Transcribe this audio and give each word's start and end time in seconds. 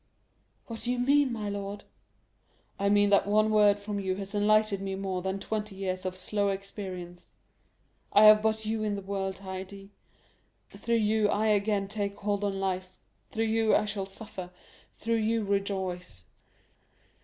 "What 0.65 0.79
do 0.81 0.91
you 0.91 0.97
mean, 0.97 1.31
my 1.31 1.47
lord?" 1.47 1.83
"I 2.79 2.89
mean 2.89 3.11
that 3.11 3.27
one 3.27 3.51
word 3.51 3.77
from 3.77 3.99
you 3.99 4.15
has 4.15 4.33
enlightened 4.33 4.81
me 4.81 4.95
more 4.95 5.21
than 5.21 5.37
twenty 5.39 5.75
years 5.75 6.07
of 6.07 6.15
slow 6.17 6.47
experience; 6.49 7.37
I 8.11 8.23
have 8.23 8.41
but 8.41 8.65
you 8.65 8.81
in 8.81 8.95
the 8.95 9.03
world, 9.03 9.35
Haydée; 9.43 9.89
through 10.71 10.95
you 10.95 11.29
I 11.29 11.49
again 11.49 11.87
take 11.87 12.17
hold 12.17 12.43
on 12.43 12.59
life, 12.59 12.97
through 13.29 13.45
you 13.45 13.75
I 13.75 13.85
shall 13.85 14.07
suffer, 14.07 14.49
through 14.97 15.17
you 15.17 15.43
rejoice." 15.43 16.23